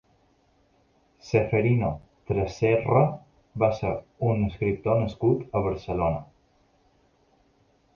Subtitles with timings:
[1.27, 1.91] Ceferino
[2.31, 3.05] Tresserra
[3.65, 3.95] va ser
[4.33, 6.29] un escriptor nascut a Barcelona.